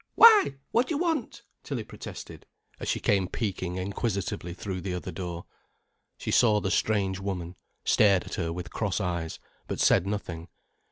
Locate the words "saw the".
6.31-6.71